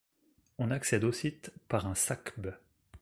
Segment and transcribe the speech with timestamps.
[0.57, 2.55] On accède au site par un sacbe.